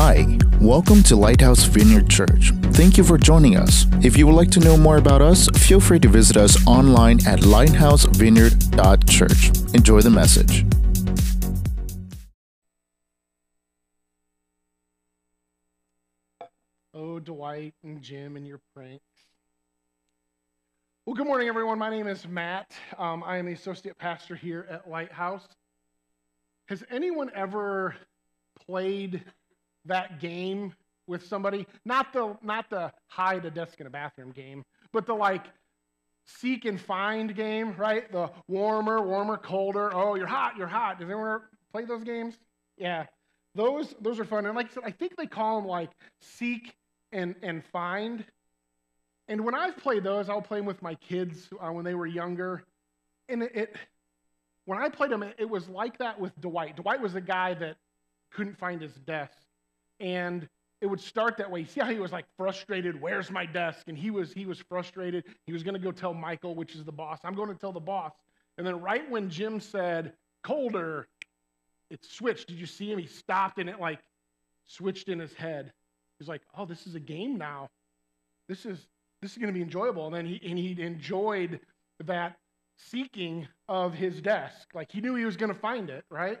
[0.00, 2.52] Hi, welcome to Lighthouse Vineyard Church.
[2.66, 3.84] Thank you for joining us.
[4.00, 7.18] If you would like to know more about us, feel free to visit us online
[7.26, 9.74] at lighthousevineyard.church.
[9.74, 10.64] Enjoy the message.
[16.94, 19.02] Oh, Dwight and Jim and your pranks.
[21.06, 21.80] Well, good morning, everyone.
[21.80, 22.70] My name is Matt.
[22.98, 25.48] Um, I am the associate pastor here at Lighthouse.
[26.68, 27.96] Has anyone ever
[28.64, 29.24] played
[29.88, 30.74] that game
[31.06, 31.66] with somebody?
[31.84, 35.46] Not the not the hide a desk in a bathroom game, but the like
[36.24, 38.10] seek and find game, right?
[38.12, 39.94] The warmer, warmer, colder.
[39.94, 40.98] Oh, you're hot, you're hot.
[40.98, 41.40] Does anyone
[41.72, 42.38] play those games?
[42.76, 43.06] Yeah.
[43.54, 44.46] Those those are fun.
[44.46, 46.74] And like I said, I think they call them like seek
[47.12, 48.24] and and find.
[49.26, 52.06] And when I've played those, I'll play them with my kids uh, when they were
[52.06, 52.62] younger.
[53.28, 53.76] And it, it
[54.64, 56.76] when I played them, it, it was like that with Dwight.
[56.76, 57.76] Dwight was the guy that
[58.30, 59.36] couldn't find his desk.
[60.00, 60.48] And
[60.80, 61.64] it would start that way.
[61.64, 63.88] See how he was like frustrated, where's my desk?
[63.88, 65.24] And he was he was frustrated.
[65.46, 67.18] He was gonna go tell Michael, which is the boss.
[67.24, 68.12] I'm going to tell the boss.
[68.56, 71.08] And then right when Jim said, colder,
[71.90, 72.48] it switched.
[72.48, 72.98] Did you see him?
[72.98, 74.00] He stopped and it like
[74.66, 75.72] switched in his head.
[76.18, 77.68] He's like, oh, this is a game now.
[78.48, 78.86] This is
[79.20, 80.06] this is gonna be enjoyable.
[80.06, 81.60] And then he and he enjoyed
[82.04, 82.36] that
[82.76, 84.68] seeking of his desk.
[84.74, 86.38] Like he knew he was gonna find it, right?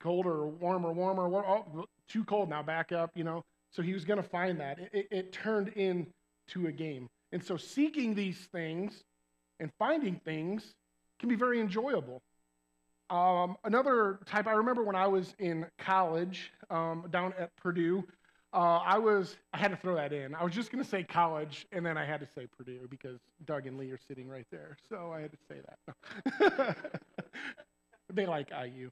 [0.00, 3.44] colder, warmer, warmer, warmer oh, too cold now, back up, you know.
[3.70, 4.78] So he was going to find that.
[4.78, 7.08] It, it, it turned into a game.
[7.32, 9.04] And so seeking these things
[9.60, 10.74] and finding things
[11.20, 12.22] can be very enjoyable.
[13.10, 18.04] Um, another type, I remember when I was in college um, down at Purdue,
[18.52, 20.34] uh, I was, I had to throw that in.
[20.34, 23.20] I was just going to say college, and then I had to say Purdue because
[23.46, 24.76] Doug and Lee are sitting right there.
[24.88, 25.60] So I had to say
[26.40, 26.76] that.
[28.12, 28.90] they like IU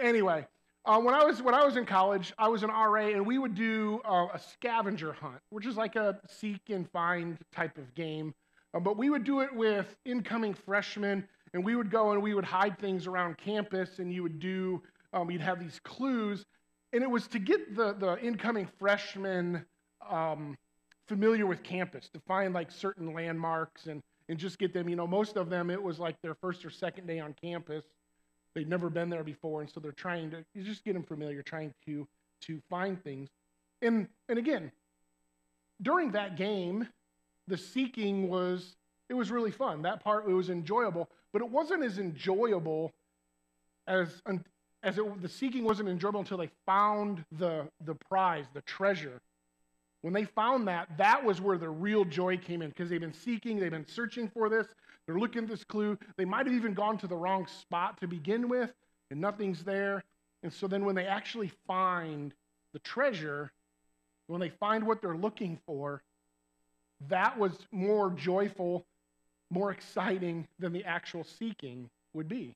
[0.00, 0.46] anyway,
[0.86, 3.38] uh, when I was when I was in college, I was an RA, and we
[3.38, 7.92] would do uh, a scavenger hunt, which is like a seek and find type of
[7.94, 8.32] game.
[8.72, 12.34] Uh, but we would do it with incoming freshmen, and we would go and we
[12.34, 14.80] would hide things around campus, and you would do
[15.12, 16.44] um, you'd have these clues,
[16.92, 19.64] and it was to get the the incoming freshmen
[20.08, 20.56] um,
[21.08, 24.88] familiar with campus, to find like certain landmarks and and just get them.
[24.88, 27.84] You know, most of them it was like their first or second day on campus
[28.56, 31.74] They've never been there before, and so they're trying to just get them familiar, trying
[31.84, 32.08] to
[32.40, 33.28] to find things.
[33.82, 34.72] And and again,
[35.82, 36.88] during that game,
[37.46, 38.76] the seeking was
[39.10, 39.82] it was really fun.
[39.82, 42.94] That part it was enjoyable, but it wasn't as enjoyable
[43.86, 44.22] as
[44.82, 49.20] as it, the seeking wasn't enjoyable until they found the the prize, the treasure.
[50.06, 53.12] When they found that, that was where the real joy came in because they've been
[53.12, 54.68] seeking, they've been searching for this,
[55.04, 55.98] they're looking at this clue.
[56.16, 58.70] They might have even gone to the wrong spot to begin with,
[59.10, 60.04] and nothing's there.
[60.44, 62.32] And so then when they actually find
[62.72, 63.50] the treasure,
[64.28, 66.04] when they find what they're looking for,
[67.08, 68.86] that was more joyful,
[69.50, 72.54] more exciting than the actual seeking would be.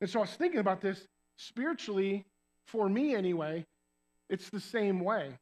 [0.00, 2.24] And so I was thinking about this spiritually,
[2.66, 3.66] for me anyway,
[4.28, 5.38] it's the same way.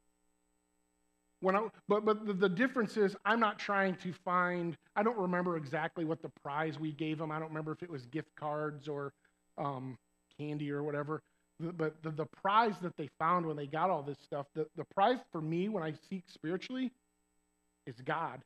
[1.40, 4.76] When I, but but the, the difference is I'm not trying to find.
[4.94, 7.30] I don't remember exactly what the prize we gave them.
[7.30, 9.12] I don't remember if it was gift cards or
[9.56, 9.96] um,
[10.38, 11.22] candy or whatever.
[11.58, 14.84] But the, the prize that they found when they got all this stuff, the, the
[14.84, 16.90] prize for me when I seek spiritually
[17.86, 18.40] is God.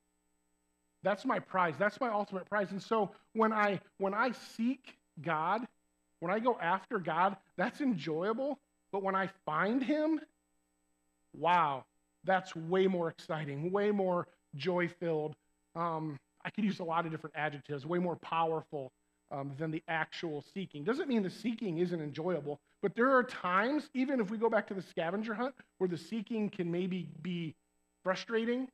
[1.02, 1.74] That's my prize.
[1.78, 2.70] That's my ultimate prize.
[2.70, 5.66] And so when I when I seek God,
[6.20, 8.58] when I go after God, that's enjoyable.
[8.90, 10.20] But when I find Him,
[11.36, 11.84] wow,
[12.24, 14.26] that's way more exciting, way more
[14.56, 15.34] joy filled.
[15.74, 18.92] Um, I could use a lot of different adjectives, way more powerful
[19.30, 20.84] um, than the actual seeking.
[20.84, 24.66] Doesn't mean the seeking isn't enjoyable, but there are times, even if we go back
[24.68, 27.54] to the scavenger hunt, where the seeking can maybe be
[28.02, 28.68] frustrating.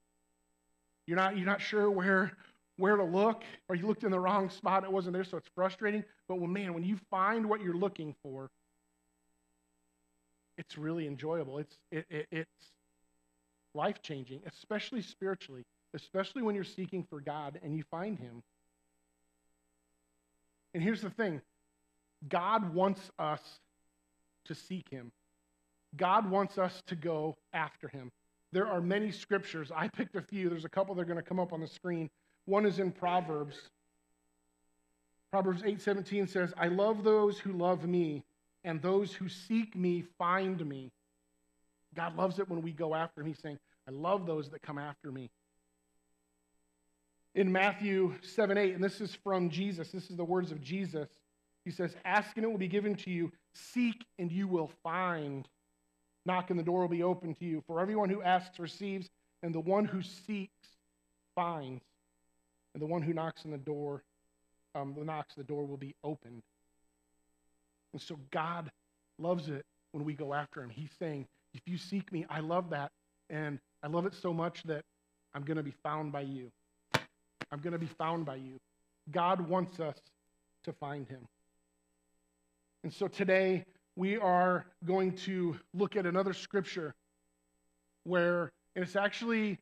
[1.07, 2.33] You're not, you're not sure where,
[2.77, 5.49] where to look, or you looked in the wrong spot, it wasn't there, so it's
[5.55, 6.05] frustrating.
[6.29, 8.51] But when, man, when you find what you're looking for,
[10.59, 11.59] it's really enjoyable.
[11.59, 12.73] It's, it, it, it's,
[13.75, 15.65] life changing, especially spiritually,
[15.95, 18.43] especially when you're seeking for God and you find Him.
[20.75, 21.41] And here's the thing
[22.29, 23.41] God wants us
[24.47, 25.13] to seek Him,
[25.97, 28.11] God wants us to go after Him.
[28.53, 29.71] There are many scriptures.
[29.75, 30.49] I picked a few.
[30.49, 32.11] There's a couple that are going to come up on the screen.
[32.47, 33.57] One is in Proverbs.
[35.31, 38.25] Proverbs 8:17 says, "I love those who love me,
[38.65, 40.91] and those who seek me find me."
[41.95, 43.27] God loves it when we go after him.
[43.27, 43.59] He's saying,
[43.89, 45.31] I love those that come after me.
[47.35, 51.09] In Matthew 7 8, and this is from Jesus, this is the words of Jesus.
[51.65, 55.49] He says, Ask and it will be given to you, seek and you will find,
[56.27, 57.63] Knock and the door will be open to you.
[57.67, 59.09] For everyone who asks receives,
[59.43, 60.69] and the one who seeks
[61.35, 61.83] finds.
[62.75, 64.05] And the one who knocks on the door,
[64.75, 66.43] um, the knocks, the door will be opened.
[67.93, 68.71] And so God
[69.19, 70.71] loves it when we go after him.
[70.71, 72.91] He's saying, if you seek me, I love that.
[73.29, 74.85] And I love it so much that
[75.35, 76.51] I'm going to be found by you.
[77.53, 78.59] I'm going to be found by you.
[79.11, 79.97] God wants us
[80.65, 81.27] to find him.
[82.83, 83.65] And so today
[83.97, 86.95] we are going to look at another scripture
[88.05, 89.59] where it's actually,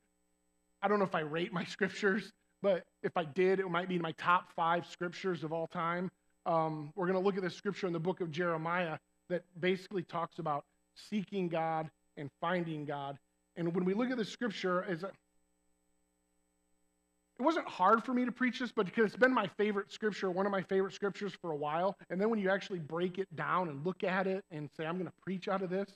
[0.83, 2.31] I don't know if I rate my scriptures,
[2.63, 6.11] but if I did, it might be my top five scriptures of all time.
[6.47, 8.99] Um, we're going to look at this scripture in the book of Jeremiah
[9.29, 10.65] that basically talks about
[11.11, 13.19] seeking God and finding God.
[13.57, 15.13] And when we look at the scripture, is it
[17.43, 20.45] wasn't hard for me to preach this, but because it's been my favorite scripture, one
[20.45, 21.97] of my favorite scriptures for a while.
[22.11, 24.95] And then when you actually break it down and look at it and say, I'm
[24.95, 25.89] going to preach out of this,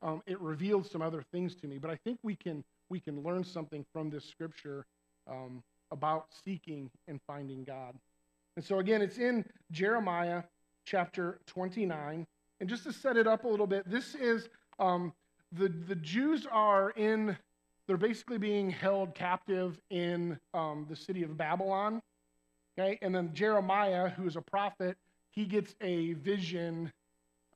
[0.00, 1.76] um, it reveals some other things to me.
[1.78, 4.86] But I think we can we can learn something from this scripture
[5.30, 7.94] um, about seeking and finding God.
[8.56, 10.42] And so again, it's in Jeremiah
[10.86, 12.26] chapter 29.
[12.60, 15.12] And just to set it up a little bit, this is um,
[15.52, 17.36] the the Jews are in
[17.86, 22.02] they're basically being held captive in um, the city of Babylon.
[22.78, 24.96] Okay, and then Jeremiah, who is a prophet,
[25.30, 26.92] he gets a vision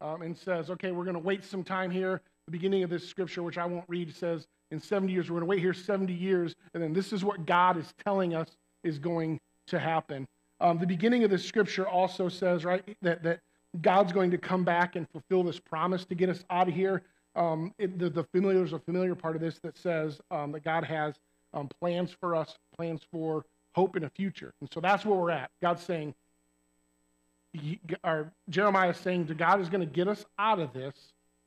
[0.01, 3.09] um, and says, "Okay, we're going to wait some time here." The beginning of this
[3.09, 6.13] scripture, which I won't read, says, "In 70 years, we're going to wait here 70
[6.13, 10.27] years, and then this is what God is telling us is going to happen."
[10.61, 13.41] Um, the beginning of this scripture also says, right, that that
[13.81, 17.03] God's going to come back and fulfill this promise to get us out of here
[17.35, 20.65] um, it, the, the familiar, there's a familiar part of this that says um, that
[20.65, 21.15] God has
[21.55, 24.53] um, plans for us, plans for hope in a future.
[24.61, 25.51] And so that's where we're at.
[25.61, 26.15] God's saying,
[28.05, 30.95] or Jeremiah is saying that God is going to get us out of this.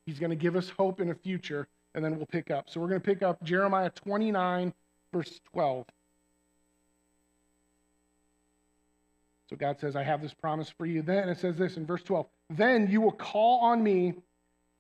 [0.05, 2.69] He's going to give us hope in a future, and then we'll pick up.
[2.69, 4.73] So we're going to pick up Jeremiah 29,
[5.11, 5.85] verse 12.
[9.49, 11.01] So God says, I have this promise for you.
[11.01, 14.13] Then it says this in verse 12 Then you will call on me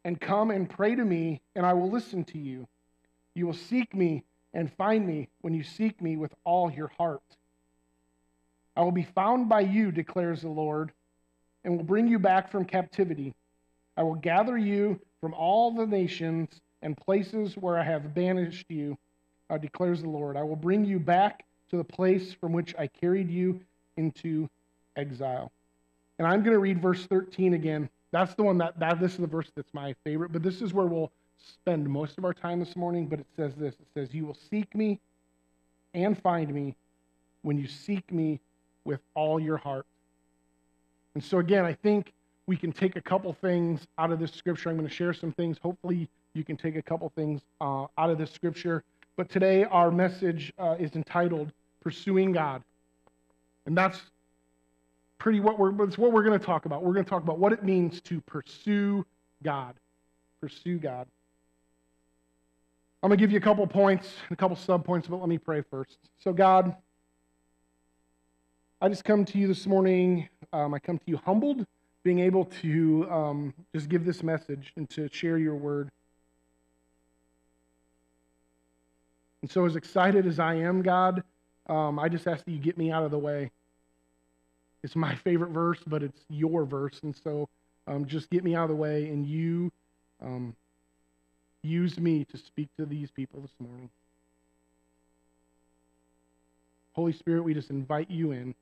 [0.03, 2.67] and come and pray to me, and I will listen to you.
[3.33, 4.23] You will seek me
[4.53, 7.21] and find me when you seek me with all your heart.
[8.75, 10.91] I will be found by you, declares the Lord,
[11.63, 13.33] and will bring you back from captivity.
[13.97, 18.97] I will gather you from all the nations and places where I have banished you,
[19.49, 20.37] uh, declares the Lord.
[20.37, 23.59] I will bring you back to the place from which I carried you
[23.97, 24.49] into
[24.95, 25.51] exile.
[26.19, 27.89] And I'm going to read verse 13 again.
[28.11, 30.73] That's the one that, that this is the verse that's my favorite, but this is
[30.73, 33.07] where we'll spend most of our time this morning.
[33.07, 34.99] But it says this it says, You will seek me
[35.93, 36.75] and find me
[37.41, 38.39] when you seek me
[38.85, 39.85] with all your heart.
[41.13, 42.13] And so, again, I think
[42.47, 44.69] we can take a couple things out of this scripture.
[44.69, 45.57] I'm going to share some things.
[45.61, 48.83] Hopefully, you can take a couple things uh, out of this scripture.
[49.17, 51.51] But today, our message uh, is entitled
[51.81, 52.63] Pursuing God.
[53.65, 53.99] And that's
[55.17, 56.83] pretty what we're it's what we're going to talk about.
[56.83, 59.05] We're going to talk about what it means to pursue
[59.43, 59.75] God.
[60.41, 61.07] Pursue God.
[63.05, 65.37] I'm going to give you a couple points, a couple sub points, but let me
[65.37, 65.99] pray first.
[66.17, 66.75] So, God,
[68.81, 70.27] I just come to you this morning.
[70.51, 71.67] Um, I come to you humbled,
[72.03, 75.91] being able to um, just give this message and to share your word.
[79.43, 81.23] And so, as excited as I am, God,
[81.67, 83.51] um, I just ask that you get me out of the way.
[84.85, 86.99] It's my favorite verse, but it's your verse.
[87.01, 87.49] And so
[87.87, 89.71] um, just get me out of the way and you
[90.23, 90.55] um,
[91.63, 93.89] use me to speak to these people this morning.
[96.93, 98.51] Holy Spirit, we just invite you in.
[98.51, 98.53] I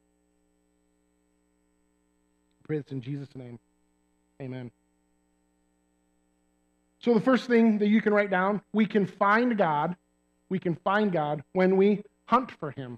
[2.68, 3.60] pray this in Jesus' name.
[4.42, 4.72] Amen.
[7.00, 9.98] So, the first thing that you can write down we can find God.
[10.48, 12.98] We can find God when we hunt for Him.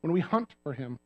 [0.00, 0.98] When we hunt for Him.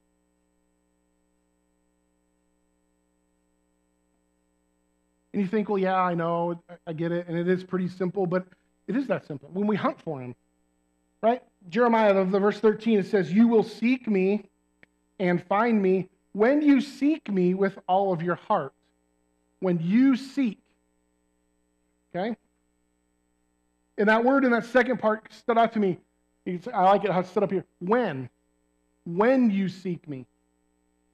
[5.38, 8.26] And you think, well, yeah, I know, I get it, and it is pretty simple,
[8.26, 8.44] but
[8.88, 9.48] it is that simple.
[9.52, 10.34] When we hunt for him,
[11.22, 11.40] right?
[11.68, 14.46] Jeremiah, of the verse 13, it says, You will seek me
[15.20, 18.72] and find me when you seek me with all of your heart.
[19.60, 20.58] When you seek.
[22.12, 22.34] Okay?
[23.96, 25.98] And that word in that second part stood out to me.
[26.74, 27.64] I like it how it's set up here.
[27.78, 28.28] When.
[29.04, 30.26] When you seek me.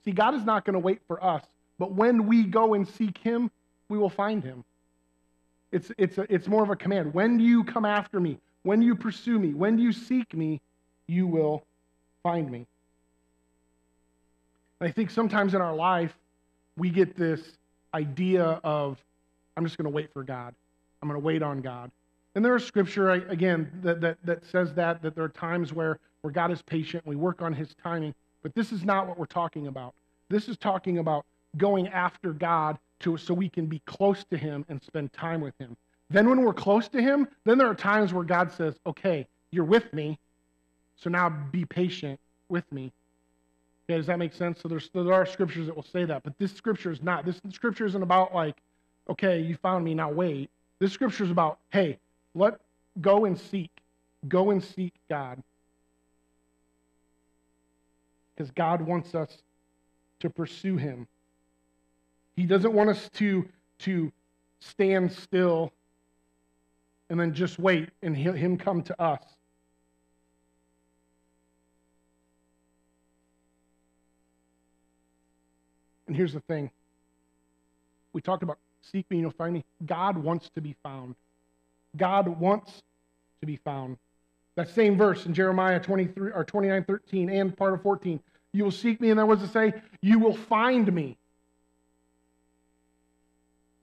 [0.07, 1.45] See, God is not going to wait for us,
[1.79, 3.51] but when we go and seek him,
[3.89, 4.65] we will find him.
[5.73, 7.13] It's, it's, a, it's more of a command.
[7.15, 10.61] When you come after me, when you pursue me, when you seek me,
[11.07, 11.65] you will
[12.23, 12.67] find me.
[14.81, 16.15] And I think sometimes in our life,
[16.77, 17.41] we get this
[17.93, 18.99] idea of,
[19.57, 20.55] I'm just going to wait for God.
[21.03, 21.91] I'm going to wait on God.
[22.35, 25.99] And there is scripture, again, that, that, that says that, that there are times where,
[26.23, 28.15] where God is patient we work on his timing.
[28.43, 29.95] But this is not what we're talking about.
[30.29, 31.25] This is talking about
[31.57, 35.55] going after God to, so we can be close to him and spend time with
[35.59, 35.77] him.
[36.11, 39.65] Then when we're close to him, then there are times where God says, okay, you're
[39.65, 40.19] with me,
[40.97, 42.93] so now be patient with me.
[43.89, 44.61] Okay, does that make sense?
[44.61, 47.25] So there's, there are scriptures that will say that, but this scripture is not.
[47.25, 48.57] This scripture isn't about like,
[49.09, 50.51] okay, you found me, now wait.
[50.79, 51.99] This scripture is about, hey,
[52.35, 52.61] let
[53.01, 53.71] go and seek.
[54.29, 55.43] Go and seek God.
[58.35, 59.39] Because God wants us
[60.21, 61.07] to pursue him.
[62.37, 63.49] He doesn't want us to,
[63.81, 64.13] to
[64.61, 65.73] stand still
[67.11, 69.23] and then just wait and him come to us.
[76.07, 76.71] And here's the thing
[78.13, 79.65] we talked about seek me and you'll find me.
[79.87, 81.15] God wants to be found.
[81.97, 82.83] God wants
[83.41, 83.97] to be found.
[84.57, 88.21] That same verse in Jeremiah 23 or 29, 13 and part of 14.
[88.53, 89.73] You will seek me, and then was to say?
[90.01, 91.17] You will find me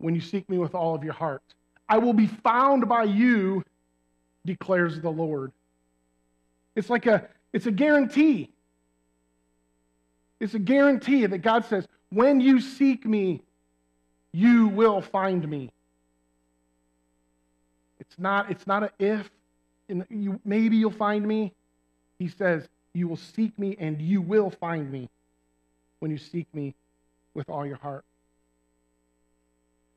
[0.02, 1.44] when you seek me with all of your heart.
[1.88, 3.64] I will be found by you,
[4.46, 5.52] declares the Lord.
[6.76, 8.52] It's like a it's a guarantee.
[10.40, 13.42] It's a guarantee that God says, when you seek me,
[14.32, 15.72] you will find me.
[18.00, 19.30] It's not, it's not a if,
[19.88, 21.54] and you, maybe you'll find me.
[22.18, 25.10] He says, You will seek me and you will find me
[26.00, 26.74] when you seek me
[27.34, 28.04] with all your heart.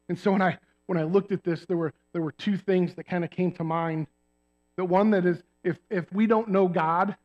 [0.09, 2.95] And so when I when I looked at this, there were, there were two things
[2.95, 4.07] that kind of came to mind.
[4.77, 7.17] The one that is, if, if we don't know God,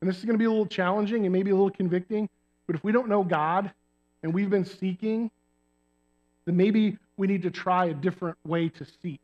[0.00, 2.28] and this is going to be a little challenging and maybe a little convicting,
[2.66, 3.70] but if we don't know God
[4.22, 5.30] and we've been seeking,
[6.44, 9.20] then maybe we need to try a different way to seek.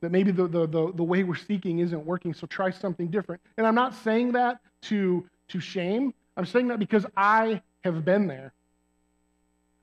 [0.00, 3.40] That maybe the, the, the, the way we're seeking isn't working, so try something different.
[3.56, 6.12] And I'm not saying that to, to shame.
[6.36, 8.52] I'm saying that because I have been there.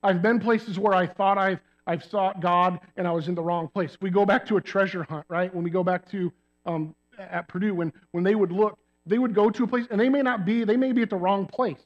[0.02, 3.42] I've been places where I thought I've, I've sought God and I was in the
[3.42, 3.96] wrong place.
[4.00, 5.54] We go back to a treasure hunt, right?
[5.54, 6.32] When we go back to
[6.66, 10.00] um, at Purdue, when, when they would look, they would go to a place and
[10.00, 11.82] they may not be, they may be at the wrong place.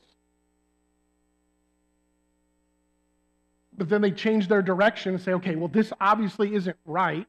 [3.76, 7.26] But then they change their direction and say, okay, well, this obviously isn't right.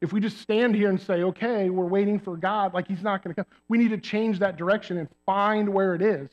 [0.00, 3.22] If we just stand here and say, okay, we're waiting for God, like He's not
[3.22, 6.30] going to come, we need to change that direction and find where it is.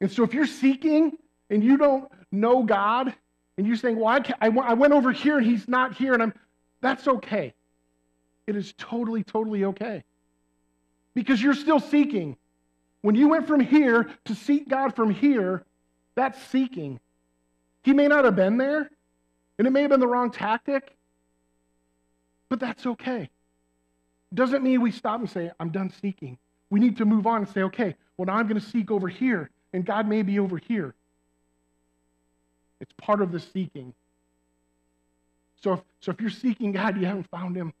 [0.00, 1.18] And so if you're seeking
[1.50, 3.14] and you don't know God,
[3.56, 6.22] and you're saying, well, I, I, I went over here and he's not here, and
[6.22, 6.34] I'm,
[6.80, 7.54] that's okay.
[8.46, 10.04] It is totally, totally okay.
[11.14, 12.36] Because you're still seeking.
[13.02, 15.64] When you went from here to seek God from here,
[16.14, 17.00] that's seeking.
[17.82, 18.90] He may not have been there,
[19.58, 20.96] and it may have been the wrong tactic,
[22.48, 23.30] but that's okay.
[24.32, 26.38] Doesn't mean we stop and say, I'm done seeking.
[26.70, 29.08] We need to move on and say, okay, well, now I'm going to seek over
[29.08, 30.94] here, and God may be over here.
[32.80, 33.92] It's part of the seeking.
[35.62, 37.72] So if, so if you're seeking God, you haven't found him,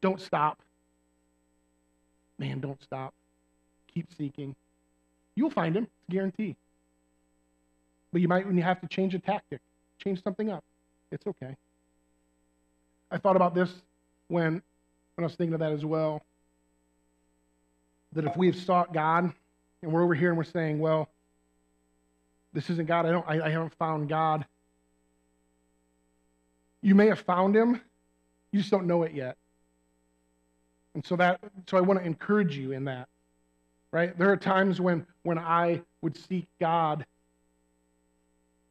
[0.00, 0.60] don't stop.
[2.38, 3.14] Man, don't stop.
[3.92, 4.54] Keep seeking.
[5.34, 6.56] You'll find him, it's a guarantee.
[8.12, 9.60] But you might when you have to change a tactic,
[10.02, 10.64] change something up.
[11.10, 11.56] It's okay.
[13.10, 13.70] I thought about this
[14.28, 14.62] when, when
[15.18, 16.22] I was thinking of that as well.
[18.12, 19.32] That if we have sought God
[19.82, 21.08] and we're over here and we're saying, well,
[22.52, 23.06] this isn't God.
[23.06, 24.46] I don't I, I haven't found God.
[26.80, 27.80] You may have found him,
[28.52, 29.36] you just don't know it yet.
[30.94, 33.08] And so that so I want to encourage you in that.
[33.90, 34.16] Right?
[34.18, 37.04] There are times when when I would seek God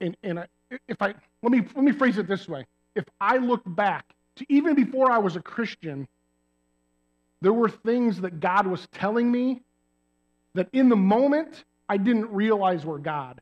[0.01, 0.47] and and I,
[0.87, 2.65] if I let me let me phrase it this way.
[2.95, 4.05] If I look back
[4.37, 6.07] to even before I was a Christian,
[7.41, 9.61] there were things that God was telling me
[10.55, 13.39] that in the moment I didn't realize were God.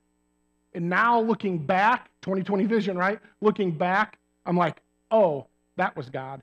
[0.76, 3.20] And now looking back, 2020 vision, right?
[3.40, 6.42] Looking back, I'm like, oh, that was God.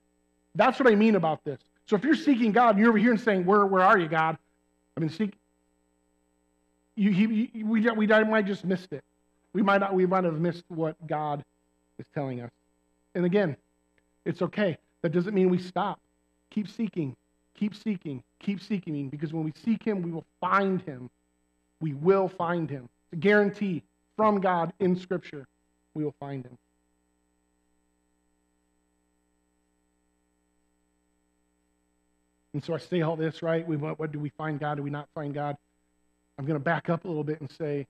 [0.54, 1.60] That's what I mean about this.
[1.86, 4.08] So if you're seeking God and you're over here and saying, where, where are you,
[4.08, 4.38] God?
[4.96, 5.34] I mean, seek.
[6.96, 7.26] You, he,
[7.62, 9.04] we, we might just missed it.
[9.52, 11.44] We might not, we might have missed what God
[11.98, 12.50] is telling us.
[13.14, 13.54] And again,
[14.24, 14.78] it's okay.
[15.02, 16.00] That doesn't mean we stop.
[16.50, 17.16] Keep seeking,
[17.54, 21.10] keep seeking, keep seeking, because when we seek Him, we will find Him.
[21.80, 22.88] We will find Him.
[23.06, 23.82] It's a guarantee
[24.16, 25.46] from God in Scripture,
[25.94, 26.58] we will find him.
[32.54, 33.66] And so I say all this, right?
[33.66, 34.76] We, what, what do we find God?
[34.76, 35.56] Do we not find God?
[36.38, 37.86] I'm going to back up a little bit and say,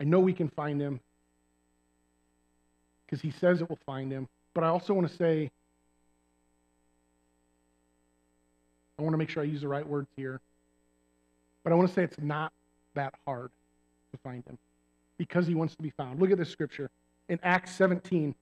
[0.00, 1.00] I know we can find him.
[3.06, 4.28] because he says it will find him.
[4.54, 5.50] But I also want to say,
[8.98, 10.40] I want to make sure I use the right words here.
[11.64, 12.52] But I want to say it's not
[12.94, 13.50] that hard
[14.12, 14.58] to find him
[15.18, 16.20] because he wants to be found.
[16.20, 16.90] Look at this scripture
[17.28, 18.34] in Acts 17.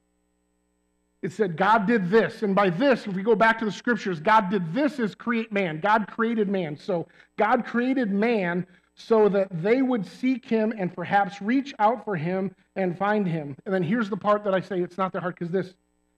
[1.21, 2.43] It said, God did this.
[2.43, 5.53] And by this, if we go back to the scriptures, God did this is create
[5.53, 5.79] man.
[5.79, 6.77] God created man.
[6.77, 12.15] So God created man so that they would seek him and perhaps reach out for
[12.15, 13.55] him and find him.
[13.65, 15.73] And then here's the part that I say it's not that hard because this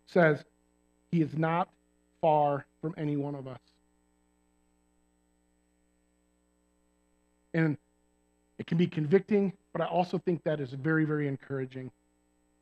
[0.07, 0.43] says,
[1.11, 1.69] He is not
[2.19, 3.59] far from any one of us.
[7.53, 7.77] And
[8.57, 11.91] it can be convicting, but I also think that is very, very encouraging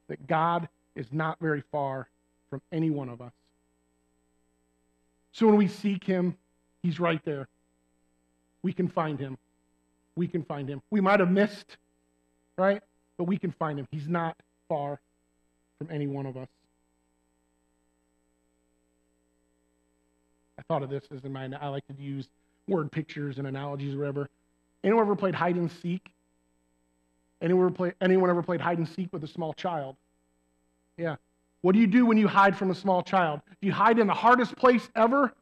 [0.08, 2.10] that God is not very far
[2.50, 3.32] from any one of us.
[5.32, 6.36] So when we seek Him,
[6.82, 7.48] He's right there.
[8.64, 9.38] We can find Him.
[10.16, 10.82] We can find Him.
[10.90, 11.78] We might have missed,
[12.58, 12.82] right?
[13.20, 13.88] But we can find Him.
[13.92, 14.36] He's not
[14.68, 15.00] far
[15.78, 16.50] from any one of us.
[20.58, 22.28] I thought of this as in my, I like to use
[22.68, 24.32] word pictures and analogies or whatever.
[24.84, 26.10] Anyone ever played hide and seek?
[27.44, 29.98] Anyone ever, play, anyone ever played hide and seek with a small child?
[30.98, 31.18] Yeah.
[31.62, 33.42] What do you do when you hide from a small child?
[33.62, 35.34] Do you hide in the hardest place ever?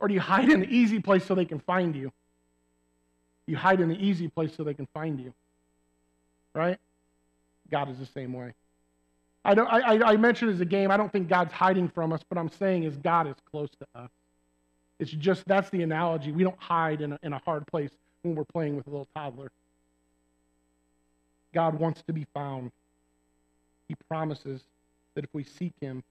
[0.00, 2.12] Or do you hide in the easy place so they can find you?
[3.46, 5.32] You hide in the easy place so they can find you.
[6.52, 6.78] Right?
[7.70, 8.52] God is the same way.
[9.44, 12.20] I, don't, I, I mentioned as a game, I don't think God's hiding from us,
[12.28, 14.10] but I'm saying is God is close to us.
[14.98, 16.32] It's just, that's the analogy.
[16.32, 17.90] We don't hide in a, in a hard place
[18.22, 19.52] when we're playing with a little toddler.
[21.56, 22.70] God wants to be found.
[23.88, 24.60] He promises
[25.14, 26.04] that if we seek him,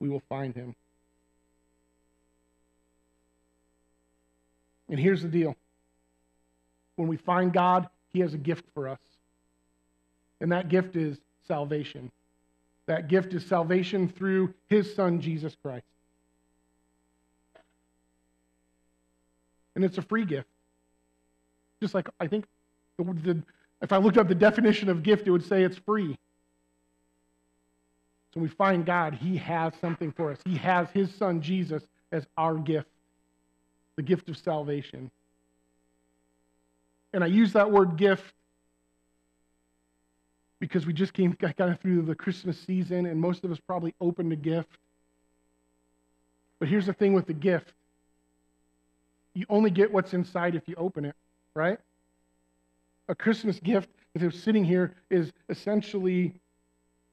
[0.00, 0.74] we will find him.
[4.88, 5.54] And here's the deal
[6.96, 8.98] when we find God, he has a gift for us.
[10.40, 12.10] And that gift is salvation.
[12.86, 15.86] That gift is salvation through his son, Jesus Christ.
[19.76, 20.48] And it's a free gift.
[21.80, 22.46] Just like I think
[22.98, 23.42] the, the,
[23.82, 26.16] if I looked up the definition of gift, it would say it's free.
[28.32, 30.38] So we find God, He has something for us.
[30.44, 32.88] He has His Son Jesus as our gift,
[33.96, 35.10] the gift of salvation.
[37.12, 38.34] And I use that word gift
[40.58, 43.94] because we just came kind of through the Christmas season, and most of us probably
[44.00, 44.78] opened a gift.
[46.58, 47.72] But here's the thing with the gift
[49.34, 51.14] you only get what's inside if you open it,
[51.54, 51.78] right?
[53.08, 56.34] A Christmas gift, if it's sitting here, is essentially,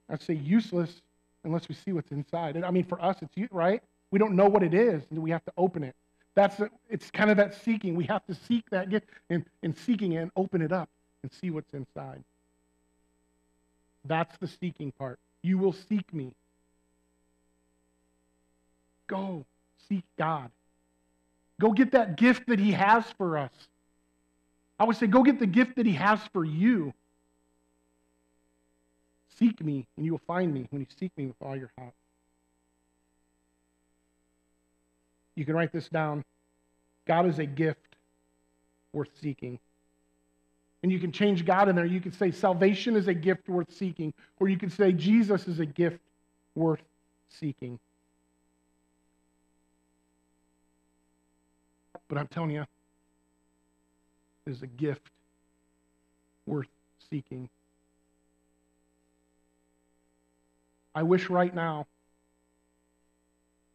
[0.09, 1.01] I'd say, useless
[1.43, 2.55] unless we see what's inside.
[2.55, 3.81] And I mean, for us, it's right.
[4.11, 5.95] We don't know what it is, and we have to open it.
[6.35, 7.95] That's it's kind of that seeking.
[7.95, 10.89] We have to seek that gift and, and seeking it and open it up
[11.21, 12.23] and see what's inside.
[14.05, 15.19] That's the seeking part.
[15.41, 16.33] You will seek me.
[19.07, 19.45] Go
[19.89, 20.49] seek God.
[21.59, 23.51] Go get that gift that He has for us.
[24.83, 26.93] I would say, go get the gift that He has for you.
[29.39, 31.93] Seek me, and you will find me when you seek me with all your heart.
[35.35, 36.25] You can write this down.
[37.07, 37.95] God is a gift
[38.91, 39.57] worth seeking.
[40.83, 41.85] And you can change God in there.
[41.85, 45.61] You can say salvation is a gift worth seeking, or you can say Jesus is
[45.61, 46.01] a gift
[46.55, 46.83] worth
[47.29, 47.79] seeking.
[52.09, 52.65] But I'm telling you,
[54.45, 55.09] is a gift
[56.45, 56.67] worth
[57.09, 57.49] seeking.
[60.95, 61.87] I wish right now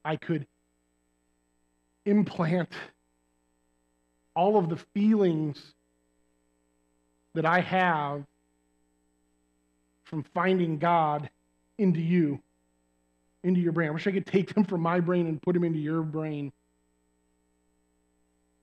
[0.05, 0.47] I could
[2.05, 2.69] implant
[4.35, 5.61] all of the feelings
[7.35, 8.25] that I have
[10.05, 11.29] from finding God
[11.77, 12.41] into you,
[13.43, 13.89] into your brain.
[13.89, 16.53] I wish I could take them from my brain and put them into your brain.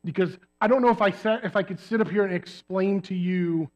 [0.04, 3.00] Because I don't know if I, sat, if I could sit up here and explain
[3.04, 3.70] to you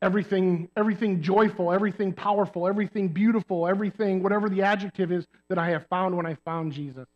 [0.00, 5.86] everything, everything joyful, everything powerful, everything beautiful, everything, whatever the adjective is that I have
[5.88, 7.06] found when I found Jesus.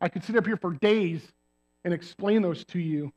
[0.00, 1.26] I could sit up here for days
[1.84, 3.12] and explain those to you.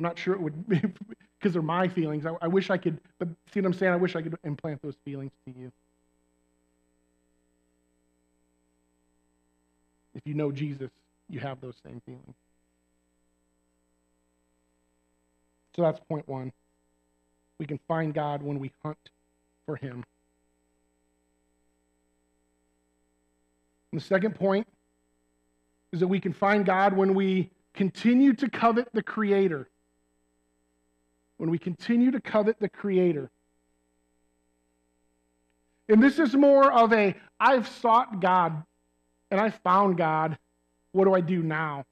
[0.00, 0.80] I'm not sure it would be
[1.38, 2.26] because they're my feelings.
[2.26, 3.92] I, I wish I could, but see what I'm saying?
[3.92, 5.70] I wish I could implant those feelings to you.
[10.16, 10.90] If you know Jesus,
[11.30, 12.34] you have those same feelings.
[15.76, 16.52] So that's point one.
[17.58, 19.10] We can find God when we hunt
[19.66, 20.04] for Him.
[23.92, 24.66] And the second point
[25.92, 29.68] is that we can find God when we continue to covet the Creator.
[31.36, 33.30] When we continue to covet the Creator.
[35.88, 38.62] And this is more of a I've sought God
[39.30, 40.38] and I found God.
[40.92, 41.84] What do I do now?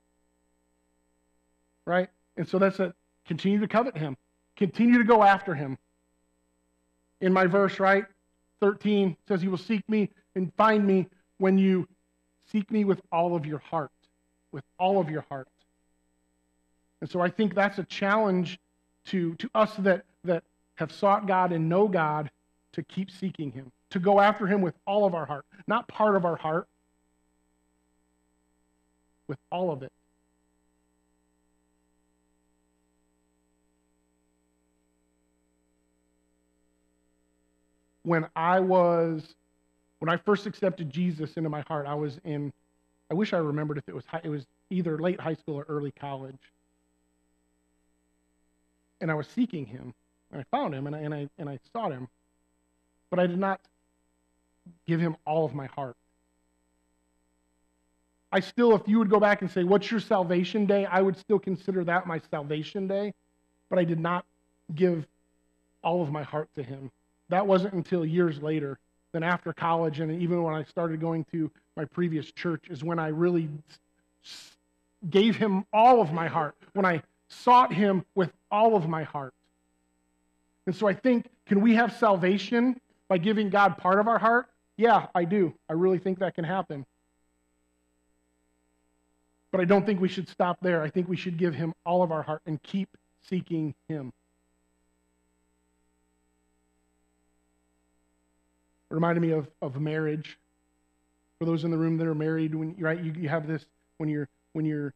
[1.84, 2.08] Right?
[2.36, 2.92] And so that's it.
[3.26, 4.16] continue to covet him,
[4.56, 5.78] continue to go after him.
[7.20, 8.04] In my verse, right?
[8.60, 11.06] 13 says, You will seek me and find me
[11.38, 11.88] when you
[12.50, 13.90] seek me with all of your heart.
[14.52, 15.48] With all of your heart.
[17.00, 18.58] And so I think that's a challenge
[19.06, 20.44] to, to us that, that
[20.76, 22.30] have sought God and know God
[22.72, 26.16] to keep seeking Him, to go after Him with all of our heart, not part
[26.16, 26.66] of our heart,
[29.28, 29.92] with all of it.
[38.02, 39.34] When I was,
[39.98, 42.52] when I first accepted Jesus into my heart, I was in,
[43.10, 45.66] I wish I remembered if it was high, it was either late high school or
[45.68, 46.38] early college.
[49.00, 49.92] And I was seeking him.
[50.32, 52.08] And I found him and I, and I, and I sought him.
[53.10, 53.60] But I did not
[54.86, 55.96] give him all of my heart.
[58.30, 60.84] I still, if you would go back and say, What's your salvation day?
[60.86, 63.14] I would still consider that my salvation day,
[63.70, 64.24] but I did not
[64.74, 65.06] give
[65.82, 66.90] all of my heart to Him.
[67.30, 68.78] That wasn't until years later,
[69.12, 72.98] then after college, and even when I started going to my previous church, is when
[72.98, 73.48] I really
[75.08, 79.32] gave Him all of my heart, when I sought Him with all of my heart.
[80.66, 84.48] And so I think, can we have salvation by giving God part of our heart?
[84.76, 85.54] Yeah, I do.
[85.68, 86.84] I really think that can happen.
[89.58, 90.84] But I don't think we should stop there.
[90.84, 92.96] I think we should give him all of our heart and keep
[93.28, 94.12] seeking him.
[98.88, 100.38] It reminded me of, of marriage.
[101.40, 103.66] For those in the room that are married, when right, you, you have this
[103.96, 104.94] when you're when you're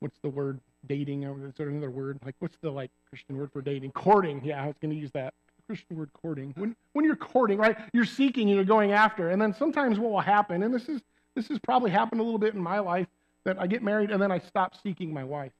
[0.00, 1.24] what's the word dating?
[1.24, 2.18] or Is there another word?
[2.24, 3.92] Like what's the like Christian word for dating?
[3.92, 4.40] Courting.
[4.44, 5.34] Yeah, I was going to use that.
[5.68, 6.52] Christian word courting.
[6.56, 10.18] When when you're courting, right, you're seeking you're going after, and then sometimes what will
[10.18, 11.00] happen, and this is
[11.36, 13.06] this has probably happened a little bit in my life
[13.44, 15.52] that I get married and then I stop seeking my wife.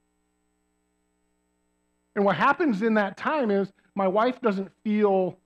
[2.16, 5.38] And what happens in that time is my wife doesn't feel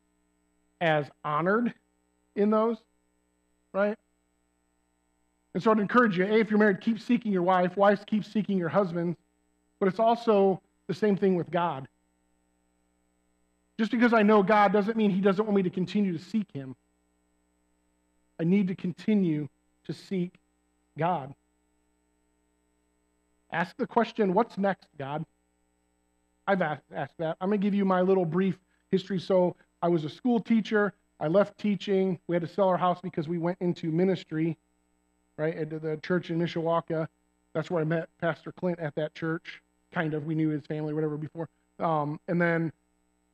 [0.80, 1.74] as honored
[2.36, 2.78] in those,
[3.74, 3.98] right?
[5.52, 7.76] And so I'd encourage you, A, if you're married, keep seeking your wife.
[7.76, 9.18] Wives, keep seeking your husbands.
[9.80, 11.88] But it's also the same thing with God.
[13.80, 16.46] Just because I know God doesn't mean He doesn't want me to continue to seek
[16.52, 16.76] Him.
[18.38, 19.48] I need to continue
[19.90, 20.34] to seek
[20.98, 21.34] God.
[23.52, 25.24] Ask the question, what's next, God?
[26.46, 27.36] I've asked, asked that.
[27.40, 28.56] I'm going to give you my little brief
[28.90, 29.18] history.
[29.18, 30.92] So I was a school teacher.
[31.18, 32.18] I left teaching.
[32.28, 34.56] We had to sell our house because we went into ministry,
[35.36, 37.08] right, at the church in Mishawaka.
[37.52, 39.60] That's where I met Pastor Clint at that church.
[39.92, 40.24] Kind of.
[40.24, 41.48] We knew his family, whatever, before.
[41.80, 42.72] Um, and then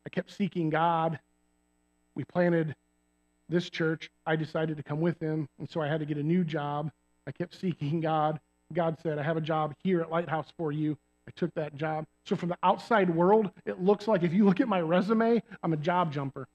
[0.06, 1.18] I kept seeking God.
[2.14, 2.74] We planted
[3.48, 6.22] this church, I decided to come with him, and so I had to get a
[6.22, 6.90] new job.
[7.26, 8.40] I kept seeking God.
[8.72, 10.96] God said, I have a job here at Lighthouse for you.
[11.28, 12.06] I took that job.
[12.24, 15.72] So from the outside world, it looks like if you look at my resume, I'm
[15.72, 16.48] a job jumper,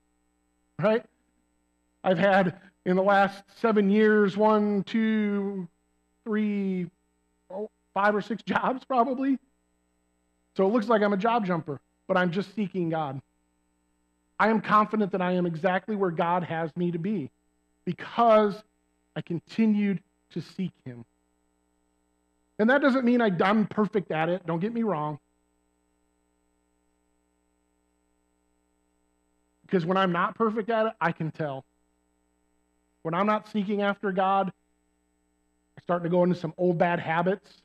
[0.80, 1.06] right?
[2.04, 5.68] I've had in the last seven years one, two,
[6.24, 6.90] three,
[7.50, 9.38] oh, five or six jobs probably.
[10.58, 13.22] So it looks like I'm a job jumper, but I'm just seeking God.
[14.42, 17.30] I am confident that I am exactly where God has me to be
[17.86, 18.56] because
[19.16, 20.02] I continued
[20.32, 21.06] to seek Him.
[22.58, 25.20] And that doesn't mean I'm perfect at it, don't get me wrong.
[29.62, 31.64] Because when I'm not perfect at it, I can tell.
[33.04, 34.52] When I'm not seeking after God,
[35.78, 37.62] I start to go into some old bad habits.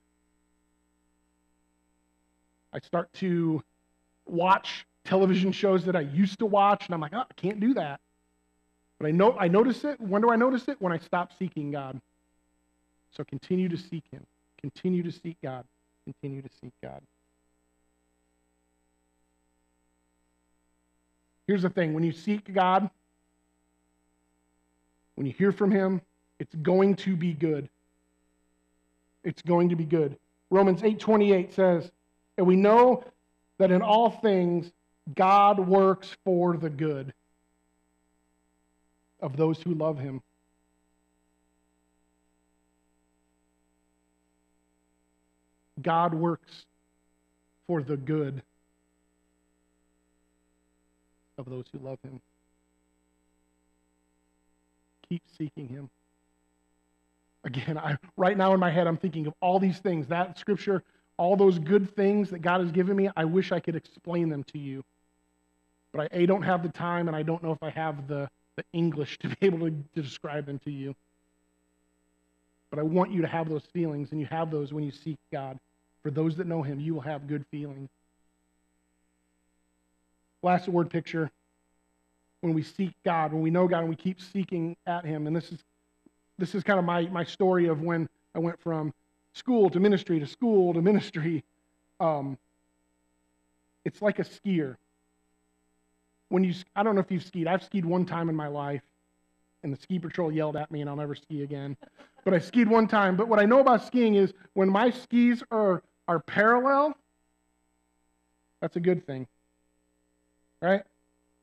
[2.71, 3.63] I start to
[4.27, 7.75] watch television shows that I used to watch, and I'm like, oh, I can't do
[7.75, 8.01] that.
[8.99, 10.01] But I know I notice it.
[10.01, 10.81] When do I notice it?
[10.81, 12.01] When I stop seeking God.
[13.17, 14.27] So continue to seek Him.
[14.61, 15.65] Continue to seek God.
[16.05, 17.01] Continue to seek God.
[21.47, 22.91] Here's the thing when you seek God,
[25.15, 26.01] when you hear from Him,
[26.39, 27.69] it's going to be good.
[29.25, 30.19] It's going to be good.
[30.51, 31.91] Romans 8:28 says,
[32.37, 33.05] "And we know
[33.59, 34.71] that in all things
[35.15, 37.13] God works for the good
[39.21, 40.21] of those who love him.
[45.81, 46.65] God works
[47.67, 48.43] for the good
[51.39, 52.21] of those who love him.
[55.09, 55.89] Keep seeking him.
[57.45, 60.09] Again, I, right now in my head, I'm thinking of all these things.
[60.09, 60.83] That scripture,
[61.17, 64.43] all those good things that God has given me, I wish I could explain them
[64.45, 64.83] to you
[65.97, 68.29] but I A, don't have the time, and I don't know if I have the,
[68.57, 70.95] the English to be able to, to describe them to you.
[72.71, 75.19] But I want you to have those feelings, and you have those when you seek
[75.33, 75.59] God.
[76.03, 77.89] For those that know Him, you will have good feelings.
[80.43, 81.31] Last word picture
[82.43, 85.27] when we seek God, when we know God and we keep seeking at Him.
[85.27, 85.65] And this is
[86.39, 88.93] this is kind of my, my story of when I went from
[89.33, 91.43] school to ministry to school to ministry.
[91.99, 92.37] Um,
[93.87, 94.77] it's like a skier.
[96.29, 97.47] When you, I don't know if you've skied.
[97.47, 98.83] I've skied one time in my life,
[99.63, 101.77] and the ski patrol yelled at me, and I'll never ski again.
[102.25, 103.17] But I skied one time.
[103.17, 106.97] But what I know about skiing is when my skis are are parallel,
[108.61, 109.27] that's a good thing,
[110.63, 110.83] right?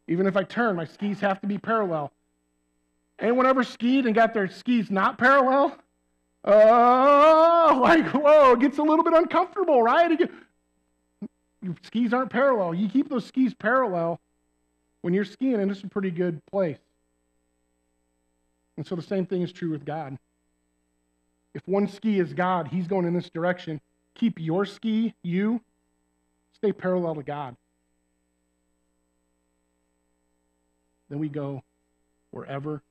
[0.08, 2.12] Even if I turn, my skis have to be parallel.
[3.20, 5.78] Anyone ever skied and got their skis not parallel?
[6.46, 10.20] Oh, like, whoa, it gets a little bit uncomfortable, right?
[11.62, 12.74] Your skis aren't parallel.
[12.74, 14.20] You keep those skis parallel
[15.04, 16.78] when you're skiing, and it's a pretty good place.
[18.78, 20.18] And so the same thing is true with God.
[21.54, 23.82] If one ski is God, He's going in this direction.
[24.16, 25.60] Keep your ski, you,
[26.56, 27.58] stay parallel to God.
[31.10, 31.62] Then we go
[32.32, 32.82] wherever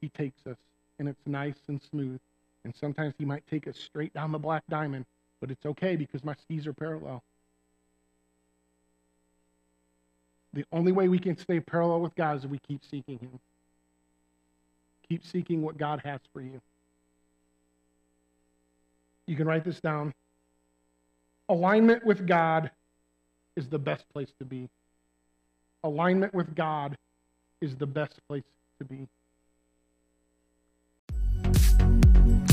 [0.00, 0.58] He takes us,
[0.98, 2.18] and it's nice and smooth.
[2.64, 5.06] And sometimes He might take us straight down the black diamond,
[5.40, 7.22] but it's okay because my skis are parallel.
[10.54, 13.38] The only way we can stay parallel with God is if we keep seeking Him.
[15.08, 16.60] Keep seeking what God has for you.
[19.26, 20.12] You can write this down.
[21.48, 22.70] Alignment with God
[23.56, 24.68] is the best place to be.
[25.84, 26.96] Alignment with God
[27.60, 28.44] is the best place
[28.78, 29.08] to be.